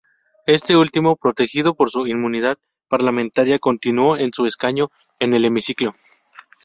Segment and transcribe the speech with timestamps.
[0.47, 2.57] Este último, protegido por su inmunidad
[2.87, 4.89] parlamentaria, continuó con su escaño
[5.19, 5.93] en el hemiciclo.